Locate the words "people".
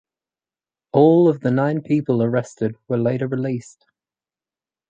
1.83-2.23